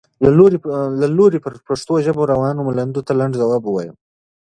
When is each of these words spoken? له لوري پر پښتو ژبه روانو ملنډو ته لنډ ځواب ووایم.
له 1.01 1.07
لوري 1.17 1.39
پر 1.45 1.53
پښتو 1.67 1.93
ژبه 2.05 2.23
روانو 2.31 2.61
ملنډو 2.67 3.05
ته 3.07 3.13
لنډ 3.19 3.33
ځواب 3.41 3.61
ووایم. 3.65 3.95